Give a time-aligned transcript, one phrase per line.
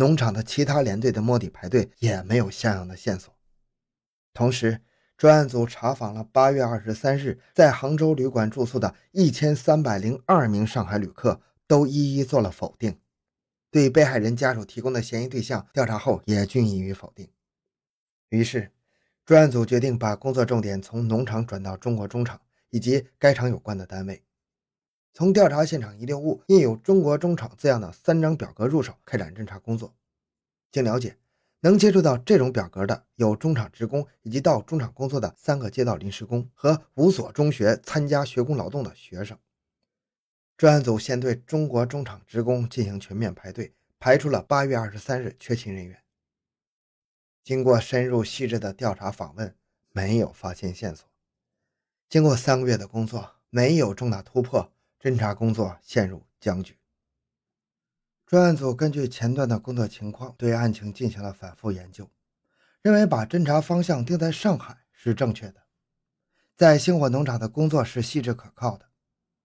[0.00, 3.36] 农场的其他连队的摸底排队也没有像样的线索。
[4.32, 4.80] 同时，
[5.18, 12.98] 专案组查访了八月二十三日在杭州旅馆住宿的一千三百零二名上海旅客，都一一做了否定。
[13.70, 17.28] 对被害人家属提供的嫌疑对象调查后，也均予以否定。
[18.30, 18.72] 于是，
[19.26, 22.40] 专案组决定把工作重点从农场转到中国中场
[22.70, 24.22] 以及该厂有关的单位，
[25.12, 29.94] 从调查现场遗留物印有“中国中场”字样的三张表格入手，开展侦查工作。
[30.70, 31.16] 经了解。
[31.62, 39.38] 能接触到这种表格的有中场职工以及到中场工作的三个街道临时工和五所中学参加学工劳动的学生。
[40.56, 46.02] 专案组先对中国中场职工进行全面排队，排除了八月二十三日缺勤人员。
[47.44, 49.54] 经过深入细致的调查访问，
[49.92, 51.06] 没有发现线索。
[52.08, 56.76] 经过三个月的工作，没有重大突破，侦查工作陷入僵局。
[58.26, 62.08] 专案组根据前段的工作情况，对案情进行了反复研究，
[62.82, 65.62] 认为把侦查方向定在上海是正确的。
[66.56, 68.84] 在星火农场的工作是细致可靠的，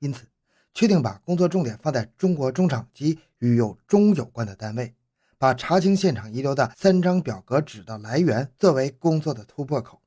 [0.00, 0.26] 因此
[0.74, 4.92] 确定把工作重点放在中国中场及与有中有关的单位，
[5.38, 10.02] 把查清现场遗留的三张表格纸的来源作为工作的突破口。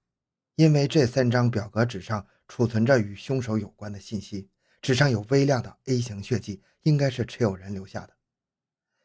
[0.55, 4.49] 因为这三张表格纸上储存着与凶手有关的信息，
[4.81, 8.15] 纸上有微量的 A 型血迹，应该是持有人留下的。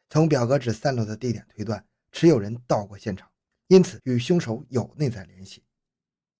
[0.09, 3.29] 从表格纸散落的地点推断，持有人到过现场，
[3.67, 5.63] 因此与凶手有内在联系。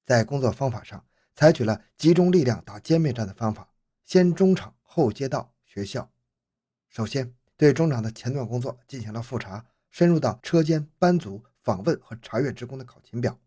[0.05, 1.03] 在工作方法上，
[1.35, 3.67] 采取了集中力量打歼灭战的方法，
[4.05, 6.11] 先中场后街道、学校。
[6.89, 13.39] 首先对中场的前段工作进行了复查，深入到车间、班组访问和查阅职工的考勤表，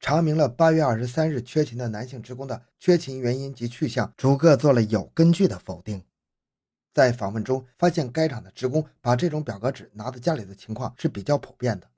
[0.00, 6.04] 查明了八月二十三日缺勤的男性职工的缺勤原因及去向，逐个做了有根据的否定。
[6.94, 11.88] 在访问中发现，该厂的职工把这种表格纸拿到家里的情况是比较普遍的。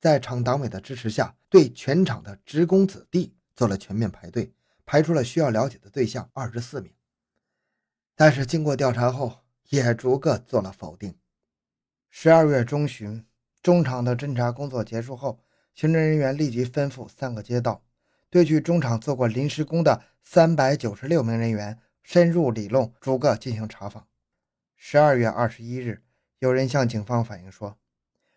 [0.00, 4.52] 在厂党委的支持下，对全厂的职工子弟做了全面排队，
[4.86, 6.92] 排出了需要了解的对象二十四名。
[8.14, 11.14] 但是经过调查后，也逐个做了否定。
[12.08, 13.26] 十二月中旬，
[13.62, 15.42] 中厂的侦查工作结束后，
[15.80, 17.82] 刑侦人员立即吩咐三个街道，
[18.28, 24.06] 对去中厂做过临时工的三百九十六名人员深入里弄，逐个进行查访。
[24.76, 26.02] 十二月二十一日，
[26.38, 27.78] 有人向警方反映说，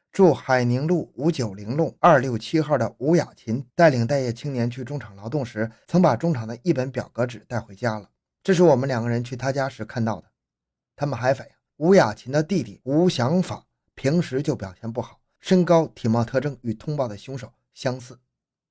[0.09, 8.09] 住海宁路五九零弄二六七号的吴雅琴带领待业青年去中厂劳动时，曾把中厂的一本表格纸带回家了。
[8.41, 10.31] 这是我们两个人去他家时看到的。
[10.95, 13.65] 他们还反映，吴雅琴的弟弟吴祥法
[13.95, 18.21] 平时就表现不好，身高、体貌特征与通报的凶手相似。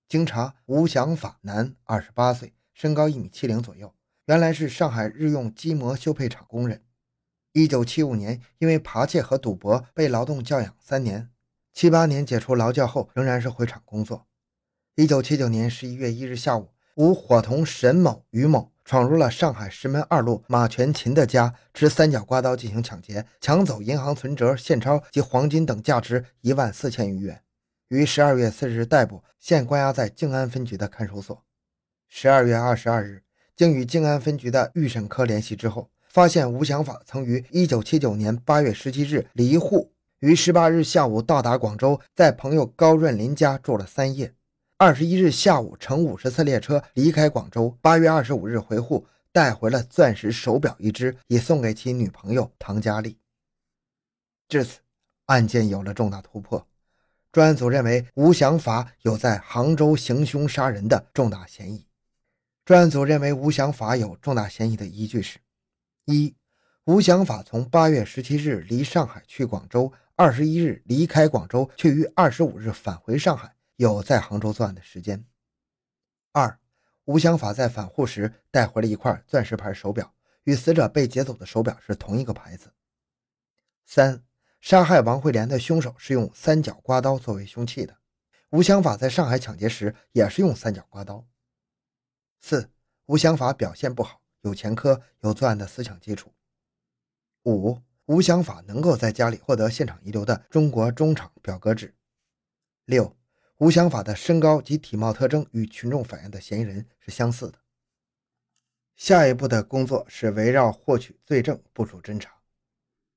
[0.09, 3.95] 经查，吴祥法男，二十八岁，身高一米七零左右，
[4.25, 6.83] 原来是上海日用机模修配厂工人。
[7.53, 11.29] 一九七五年，因为扒窃和赌博被劳动教养三年。
[11.75, 14.27] 七八年解除劳教后，仍然是回厂工作。
[14.95, 27.43] 一九七九年十一月一日下午，吴伙同沈某、于某闯入了上海石门二路马全勤的家，持三角刮刀进行抢劫，抢走银行存折、现钞及黄金等价值一万四千余元。
[27.89, 31.45] 于十二月四日逮捕，现关押在静安分局的看守所。
[32.09, 33.23] 十二月二十二日，
[33.57, 35.91] 经与静安分局的预审科联系之后。
[36.09, 44.35] 发现吴祥法曾于一九七九年八月十七日离沪，于十八日下午到达广州，在朋友高润林家住了三夜。
[44.85, 53.17] 二十一日下午乘五十次列车离开广州，八月二十五日回沪，带回了钻石手表一只，以送给其女朋友唐佳丽。
[54.49, 54.81] 至此，
[55.27, 56.67] 案件有了重大突破。
[57.31, 61.87] 专案组认为吴祥法有在杭州行凶杀人的重大嫌疑。
[62.65, 65.39] 专案组认为吴祥法有重大嫌疑的依据是。
[66.07, 66.35] 一，
[66.87, 75.25] 吴祥法从八月十七日离上海去广州，二十一日离开广州，却于二十五日返回上海，有在杭州作案的时间。
[76.33, 76.59] 二，
[77.05, 82.73] 吴祥法在返沪时带回了一块钻石牌手表，与死者被劫走的手表是同一个牌子。
[83.85, 84.25] 三，
[84.61, 87.99] 杀害王慧莲的凶手是用三角刮刀作为凶器的，
[88.51, 91.27] 吴祥法在上海抢劫时也是用三角刮刀。
[92.41, 92.71] 四，
[93.07, 94.21] 吴祥法表现不好。
[94.43, 96.35] 有前科，有作案的思想基础。
[97.45, 101.95] 五，吴祥法能够在家里获得现场遗留的中国中场表格纸。
[102.87, 103.17] 六，
[103.63, 107.61] 吴祥法的身高及体貌特征与群众反映的嫌疑人是相似的。
[108.97, 112.39] 下一步的工作是围绕获取罪证部署侦查。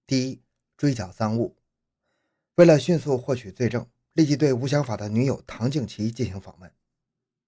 [0.06, 0.44] 第一，
[0.78, 1.56] 追缴赃物。
[2.58, 6.72] 为了迅速获取罪证，立即对吴祥法的女友唐静琪进行访问。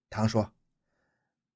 [0.09, 0.51] 唐说。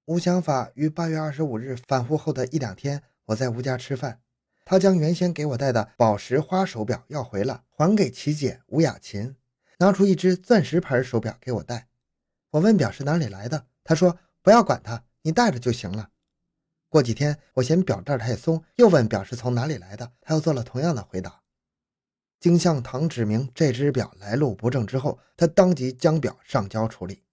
[0.05, 4.21] 吴祥法于八月二十五日返沪后的一两天，我在吴家吃饭，
[4.63, 9.35] 他将原先给我戴的宝石花手表要回了，还给琪姐吴雅琴，
[9.81, 11.87] 拿出一只钻石牌手表给我戴。
[12.51, 16.11] 我问表是哪里来的，他说不要管它，你戴着就行了。
[16.87, 21.41] 过几天我嫌表带太松，又问表是从哪里来的，他又做了同样的回答。
[22.39, 27.23] 经向唐指明这只表来路不正之后，他当即将表上交处理。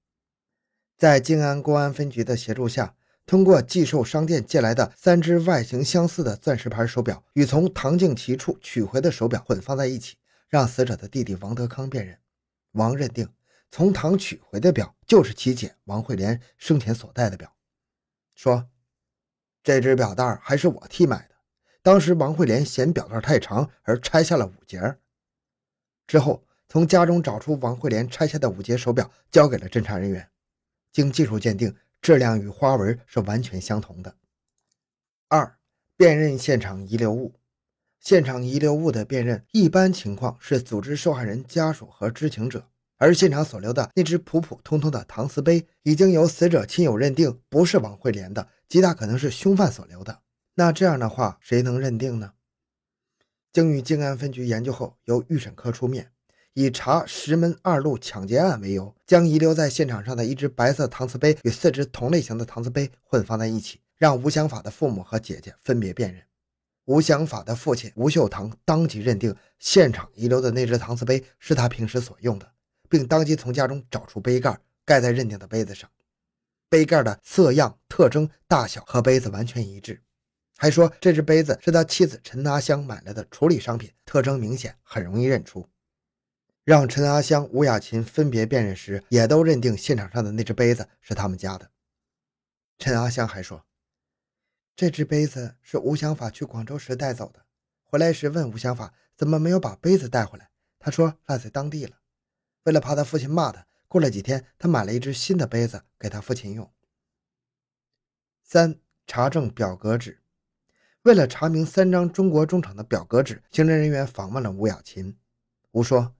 [0.97, 2.95] 在静安公安分局的协助下，
[3.27, 10.17] 通过寄售商店借来的三只外形相似的钻石牌手表，与从唐静琪处取回的手表混放在一起，
[10.49, 12.19] 让死者的弟弟王德康辨认。
[12.79, 13.29] 王认定
[13.71, 17.55] 从唐取回的表就是其姐王慧莲生前所戴的表，
[18.35, 18.71] 说
[19.63, 21.35] 这只表带还是我替买的。
[21.83, 24.97] 当时王慧莲嫌表带太长而拆下了五节，
[26.07, 30.31] 之后从家中找出王慧莲拆下的五节手表，交给了侦查人员。
[30.91, 34.17] 经技术鉴定，质量与花纹是完全相同的。
[35.29, 35.59] 二、
[35.97, 37.35] 辨认现场遗留物。
[38.01, 50.21] 现场遗留物的辨认，一般情况是组织受害人家属和知情者，而现场所留的那只普普通通的搪瓷杯，已经由死者亲友认定不是王慧莲的，极大可能是凶犯所留的。
[50.55, 52.33] 那这样的话，谁能认定呢？
[53.53, 56.11] 经与静安分局研究后，由预审科出面，
[56.55, 66.28] 以查石门二路抢劫案为由，将遗留在现场上的一只白色搪瓷杯与四只同类型的搪瓷杯混放在一起，让吴祥法的父母和姐姐分别辨认。
[66.89, 72.51] 吴祥法的父亲吴秀堂当即认定现场遗留的那只搪瓷杯是他平时所用的，
[72.89, 75.91] 并当即从家中找出杯盖盖在认定的杯子上，
[76.71, 80.03] 杯盖的色样、特征、大小和杯子完全一致。
[80.57, 85.69] 还说这只杯子是他妻子陈阿香买来的处理商品，特征明显，很容易认出。
[86.65, 91.71] 让陈阿香、吴雅琴分别辨认时，也都认定现场上的那只杯子是他们家的。
[92.79, 93.67] 陈阿香还说，
[94.79, 97.45] 这只杯子是吴祥法去广州时带走的，
[97.85, 101.99] 回来时问吴祥法怎么没有把杯子带回来，他说落在当地了。
[102.63, 106.73] 为了怕他父亲骂他，过了几天，他买了一只新的杯子给他父亲用。
[108.45, 110.23] 三、查证表格纸。
[111.03, 115.19] 为了查明三张中国中厂的表格纸，刑侦人员访问了吴雅琴。
[115.73, 116.15] 吴说，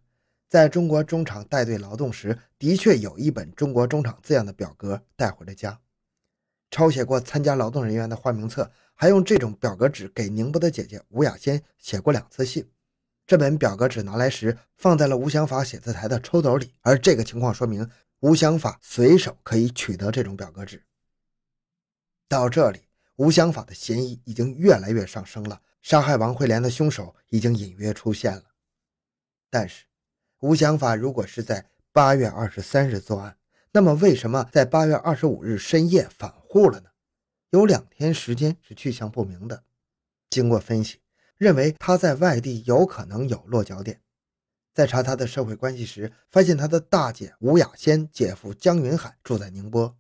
[0.49, 5.81] 在中国中厂带队劳动时，的确有一本“中国中厂”字样的表格带回了家，
[6.71, 12.69] 抄写过参加劳动人员的花名册，还用这种表格纸给宁波的姐姐吴雅仙写过两次信。
[13.27, 17.89] 这本表格纸拿来时，放在了吴祥法写字台的抽斗里，而这个情况说明
[18.21, 20.85] 吴祥法随手可以取得这种表格纸。
[22.29, 22.81] 到这里。
[23.19, 28.45] 吴祥法的嫌疑已经越来越上升了，杀害王慧莲的凶手已经隐约出现了。
[29.51, 29.87] 但是，
[30.39, 33.37] 吴祥法如果是在八月二十三日作案，
[33.73, 36.91] 那么为什么在八月二十五日深夜返沪了呢？
[37.51, 39.65] 有两天时间是去向不明的。
[40.31, 41.01] 经过分析，
[41.37, 44.01] 认为他在外地有可能有落脚点。
[44.73, 49.99] 在查他的社会关系时，发现他的大姐吴雅仙、姐夫江云海住在宁波。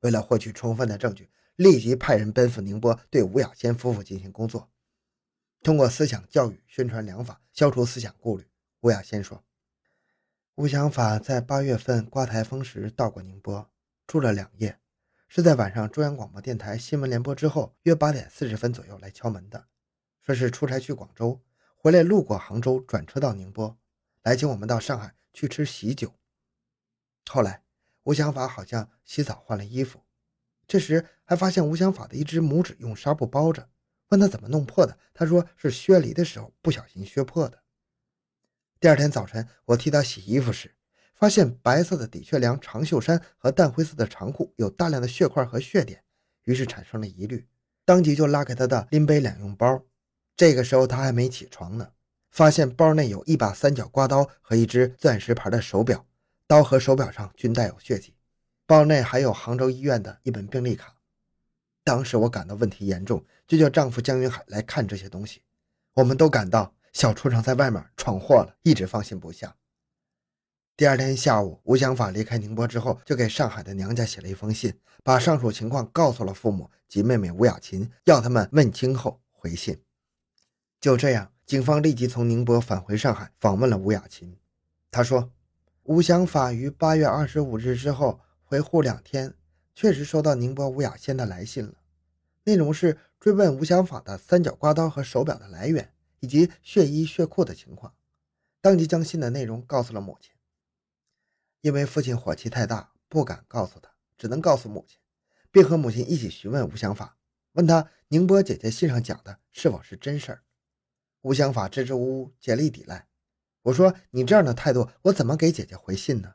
[0.00, 1.30] 为了获取充分的证据。
[1.56, 4.70] 立即派人奔赴宁波，对吴雅仙夫妇进行工作，
[5.62, 8.46] 通过思想教育宣传良法，消除思想顾虑。
[8.80, 9.44] 吴雅仙说
[10.56, 13.70] ：“吴祥法在八月份刮台风时到过宁波，
[14.06, 14.78] 住了两夜，
[15.34, 19.66] 是在晚上中央广播电台新闻联播之后，约八点四十分左右来敲门的，
[20.20, 21.40] 说是出差去广州，
[21.74, 23.78] 回来路过杭州，转车到宁波，
[24.24, 26.12] 来请我们到上海去吃喜酒。
[27.24, 27.62] 后来，
[28.02, 30.02] 吴祥法好像洗澡换了衣服。”
[30.68, 33.70] 这时还发现吴祥法的一只拇指用纱布包着，
[34.08, 37.62] 问他怎么弄破的，他说是削梨的时候不小心削破的。
[38.78, 40.74] 第二天早晨，我替他洗衣服时，
[41.22, 46.02] 发现白色的的确良长袖衫和淡灰色的长裤有大量的血块和血点，
[46.42, 47.46] 于是产生了疑虑，
[47.84, 49.84] 当即就拉开他的拎背两用包。
[50.36, 51.92] 这个时候他还没起床呢，
[52.32, 56.04] 发现包内有一把三角刮刀和一只钻石牌的手表，
[56.48, 58.16] 刀和手表上均带有血迹。
[58.66, 60.96] 包内还有杭州医院的一本病历卡。
[61.84, 65.40] 当时我感到问题严重，就叫丈夫江云海来看这些东西。
[65.94, 69.54] 我们都感到小畜生在外面闯祸了，一直放心不下。
[70.82, 74.74] 第二天下午，吴祥法离开宁波之后，就给上海的娘家写了一封信，
[75.04, 79.80] 把上述情况告诉了父母及妹妹吴雅琴，要他们问清后回信。
[80.80, 84.36] 就这样，警方立即从宁波返回上海，访问了吴雅琴。
[84.90, 85.30] 他说，
[85.84, 88.18] 吴祥法于八月二十五日之后。
[88.42, 89.32] 回沪两天，
[89.76, 91.74] 确实收到宁波吴雅仙的来信了，
[92.42, 97.94] 内容是追问吴祥法的三角刮刀和手表的来源，以及血衣血裤的情况。
[98.60, 100.32] 当即将信的内容告诉了母亲，
[101.62, 104.98] 因为父亲火气太大，不敢告诉他，只能告诉母亲，
[105.50, 107.16] 并和母亲一起询问吴祥法。
[107.52, 110.42] 问他宁波姐姐信上讲的是否是真事儿。
[111.22, 113.08] 吴祥法支支吾吾，竭力抵赖。
[113.62, 116.34] 我说：“你这样的态度，我怎么给姐姐回信呢？”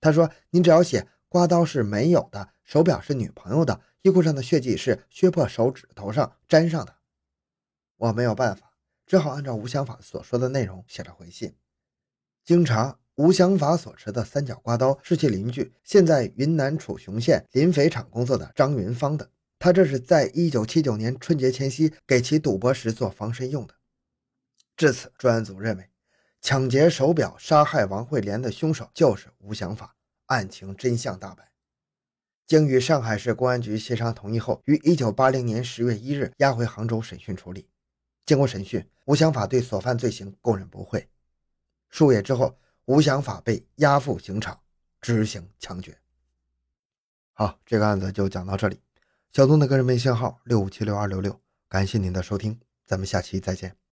[0.00, 6.96] 他说：“你只要写刮刀是没有的，手表是女朋友的，衣裤上的血迹是削破手指头上粘上的。”
[7.96, 8.72] 我没有办法，
[9.04, 11.54] 只好按照吴祥法所说的内容写了回信。
[12.42, 19.30] 经查，吴祥法所持的三角刮刀是其邻居，现在云南楚雄县磷肥厂工作的张云芳的。
[19.56, 23.74] 他这是在一九七九年春节前夕给其赌博时做防身用的。
[24.76, 25.88] 至此，专案组认为，
[26.40, 29.94] 抢劫手表、杀害王慧莲的凶手就是吴祥法，
[30.26, 31.48] 案情真相大白。
[32.48, 37.68] 经与上海市公安局协商同意后，于一九八零年十月一日押回杭州审讯处理。
[38.26, 41.08] 经过审讯，吴祥法对所犯罪行供认不讳。
[41.88, 44.60] 数月之后，吴想法被押赴刑场
[45.00, 45.98] 执行枪决。
[47.32, 48.80] 好，这个案子就讲到这里。
[49.32, 53.83] 小东的个人微信号六五七六二六六，感谢您的收听，咱们下期再见。